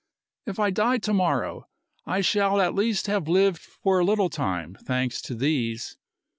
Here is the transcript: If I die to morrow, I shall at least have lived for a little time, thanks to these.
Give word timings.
If 0.47 0.57
I 0.57 0.71
die 0.71 0.97
to 0.97 1.13
morrow, 1.13 1.67
I 2.07 2.21
shall 2.21 2.59
at 2.59 2.73
least 2.73 3.05
have 3.05 3.27
lived 3.27 3.59
for 3.61 3.99
a 3.99 4.03
little 4.03 4.31
time, 4.31 4.73
thanks 4.83 5.21
to 5.21 5.35
these. 5.35 5.95